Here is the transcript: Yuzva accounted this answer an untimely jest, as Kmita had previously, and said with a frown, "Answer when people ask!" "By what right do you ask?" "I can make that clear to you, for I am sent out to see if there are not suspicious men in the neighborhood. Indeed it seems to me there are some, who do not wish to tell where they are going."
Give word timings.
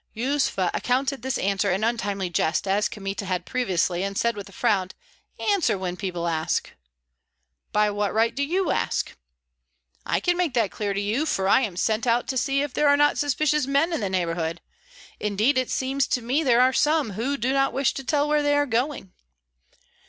Yuzva 0.15 0.71
accounted 0.73 1.21
this 1.21 1.37
answer 1.37 1.69
an 1.69 1.83
untimely 1.83 2.27
jest, 2.27 2.67
as 2.67 2.89
Kmita 2.89 3.25
had 3.25 3.45
previously, 3.45 4.01
and 4.01 4.17
said 4.17 4.35
with 4.35 4.49
a 4.49 4.51
frown, 4.51 4.89
"Answer 5.39 5.77
when 5.77 5.95
people 5.95 6.27
ask!" 6.27 6.71
"By 7.71 7.91
what 7.91 8.11
right 8.11 8.33
do 8.33 8.41
you 8.41 8.71
ask?" 8.71 9.15
"I 10.03 10.19
can 10.19 10.37
make 10.37 10.55
that 10.55 10.71
clear 10.71 10.95
to 10.95 10.99
you, 10.99 11.27
for 11.27 11.47
I 11.47 11.61
am 11.61 11.77
sent 11.77 12.07
out 12.07 12.27
to 12.29 12.35
see 12.39 12.63
if 12.63 12.73
there 12.73 12.89
are 12.89 12.97
not 12.97 13.19
suspicious 13.19 13.67
men 13.67 13.93
in 13.93 14.01
the 14.01 14.09
neighborhood. 14.09 14.59
Indeed 15.19 15.55
it 15.55 15.69
seems 15.69 16.07
to 16.07 16.21
me 16.23 16.41
there 16.41 16.61
are 16.61 16.73
some, 16.73 17.11
who 17.11 17.37
do 17.37 17.53
not 17.53 17.71
wish 17.71 17.93
to 17.93 18.03
tell 18.03 18.27
where 18.27 18.41
they 18.41 18.55
are 18.55 18.65
going." 18.65 19.13